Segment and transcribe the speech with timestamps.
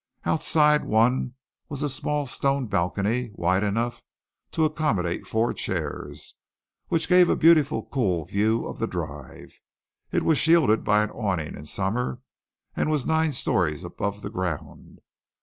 [0.25, 1.35] Outside one
[1.69, 4.01] was a small stone balcony wide enough
[4.49, 6.37] to accommodate four chairs,
[6.87, 9.59] which gave a beautiful, cool view of the drive.
[10.11, 12.19] It was shielded by an awning in summer
[12.75, 15.01] and was nine storeys above the ground.